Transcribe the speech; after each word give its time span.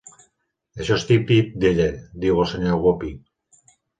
"Això 0.83 0.95
és 0.99 1.05
típic 1.09 1.51
d'ella", 1.65 1.87
diu 2.25 2.41
el 2.45 2.49
senyor 2.55 2.81
Guppy. 2.87 3.15